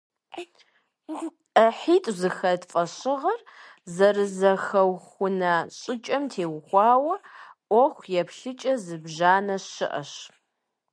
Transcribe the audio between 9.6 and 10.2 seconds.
щыӀэщ.